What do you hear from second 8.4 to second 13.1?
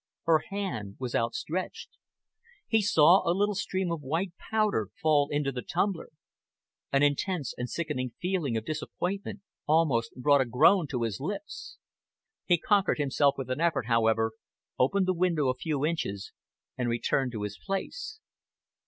of disappointment almost brought a groan to his lips. He conquered